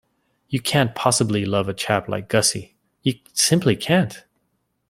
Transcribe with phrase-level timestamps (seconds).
[0.49, 2.75] You can't possibly love a chap like Gussie.
[3.03, 4.23] You simply can't.